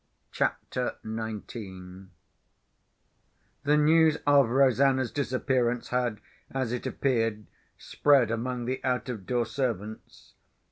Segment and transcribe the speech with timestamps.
[0.31, 2.07] CHAPTER XIX
[3.65, 7.45] The news of Rosanna's disappearance had, as it appeared,
[7.77, 10.33] spread among the out of door servants.